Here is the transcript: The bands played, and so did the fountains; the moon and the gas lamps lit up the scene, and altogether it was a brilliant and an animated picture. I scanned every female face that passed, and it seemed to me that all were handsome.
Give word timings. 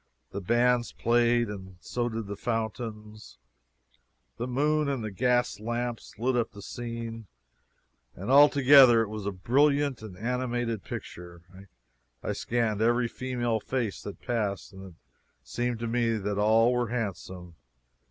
The 0.31 0.41
bands 0.41 0.93
played, 0.93 1.47
and 1.47 1.75
so 1.79 2.09
did 2.09 2.25
the 2.25 2.35
fountains; 2.35 3.37
the 4.37 4.47
moon 4.47 4.89
and 4.89 5.03
the 5.03 5.11
gas 5.11 5.59
lamps 5.59 6.17
lit 6.17 6.35
up 6.35 6.53
the 6.53 6.61
scene, 6.63 7.27
and 8.15 8.31
altogether 8.31 9.03
it 9.03 9.09
was 9.09 9.27
a 9.27 9.31
brilliant 9.31 10.01
and 10.01 10.17
an 10.17 10.25
animated 10.25 10.83
picture. 10.83 11.43
I 12.23 12.33
scanned 12.33 12.81
every 12.81 13.07
female 13.09 13.59
face 13.59 14.01
that 14.01 14.23
passed, 14.23 14.73
and 14.73 14.95
it 14.95 14.95
seemed 15.43 15.77
to 15.77 15.87
me 15.87 16.13
that 16.13 16.39
all 16.39 16.73
were 16.73 16.87
handsome. 16.87 17.53